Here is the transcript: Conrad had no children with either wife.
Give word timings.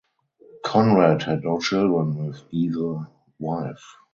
Conrad 0.65 1.21
had 1.21 1.43
no 1.43 1.59
children 1.59 2.25
with 2.25 2.41
either 2.49 3.05
wife. 3.37 3.97